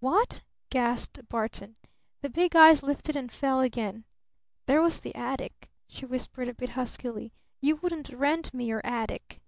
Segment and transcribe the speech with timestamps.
[0.00, 1.76] "What?" gasped Barton.
[2.20, 4.04] The big eyes lifted and fell again.
[4.66, 7.32] "There was the attic," she whispered a bit huskily.
[7.62, 9.40] "You wouldn't rent me your attic!"